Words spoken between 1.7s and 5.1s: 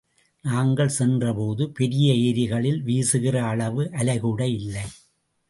பெரிய ஏரிகளில் வீசுகிற அளவு அலைகூட இல்லை.